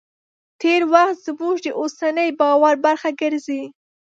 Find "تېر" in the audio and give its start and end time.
0.61-0.81